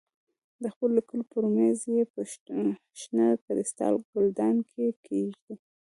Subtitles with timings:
[0.63, 2.21] د خپلو لیکلو پر مېز یې په
[3.01, 5.53] شنه کریسټال ګلدان کې کېږدې.